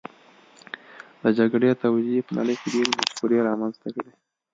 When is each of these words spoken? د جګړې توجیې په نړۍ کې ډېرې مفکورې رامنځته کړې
د 1.21 1.23
جګړې 1.37 1.69
توجیې 1.83 2.21
په 2.27 2.31
نړۍ 2.39 2.55
کې 2.61 2.67
ډېرې 2.73 2.91
مفکورې 2.99 3.37
رامنځته 3.47 3.87
کړې 3.95 4.11